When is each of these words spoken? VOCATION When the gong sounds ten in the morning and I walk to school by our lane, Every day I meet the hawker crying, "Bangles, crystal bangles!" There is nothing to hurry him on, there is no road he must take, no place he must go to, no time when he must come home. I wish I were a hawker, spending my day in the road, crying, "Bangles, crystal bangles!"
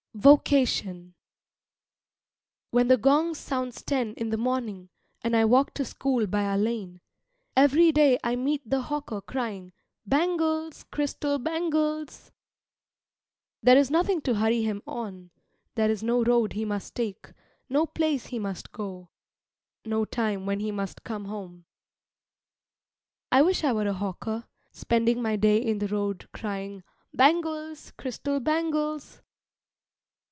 VOCATION 0.13 1.15
When 2.71 2.89
the 2.89 2.97
gong 2.97 3.33
sounds 3.33 3.81
ten 3.81 4.13
in 4.15 4.29
the 4.29 4.35
morning 4.37 4.89
and 5.21 5.37
I 5.37 5.45
walk 5.45 5.73
to 5.75 5.85
school 5.85 6.27
by 6.27 6.43
our 6.43 6.57
lane, 6.57 6.99
Every 7.55 7.93
day 7.93 8.19
I 8.21 8.35
meet 8.35 8.69
the 8.69 8.81
hawker 8.81 9.21
crying, 9.21 9.71
"Bangles, 10.05 10.83
crystal 10.91 11.39
bangles!" 11.39 12.29
There 13.63 13.77
is 13.77 13.89
nothing 13.89 14.19
to 14.23 14.35
hurry 14.35 14.61
him 14.63 14.83
on, 14.85 15.31
there 15.75 15.89
is 15.89 16.03
no 16.03 16.21
road 16.25 16.53
he 16.53 16.65
must 16.65 16.93
take, 16.93 17.31
no 17.69 17.85
place 17.85 18.27
he 18.27 18.37
must 18.37 18.73
go 18.73 19.09
to, 19.85 19.89
no 19.89 20.03
time 20.03 20.45
when 20.45 20.59
he 20.59 20.71
must 20.73 21.05
come 21.05 21.25
home. 21.25 21.63
I 23.31 23.41
wish 23.43 23.63
I 23.63 23.71
were 23.71 23.87
a 23.87 23.93
hawker, 23.93 24.45
spending 24.73 25.21
my 25.21 25.37
day 25.37 25.57
in 25.57 25.79
the 25.79 25.87
road, 25.87 26.27
crying, 26.33 26.83
"Bangles, 27.13 27.91
crystal 27.91 28.41
bangles!" 28.41 29.21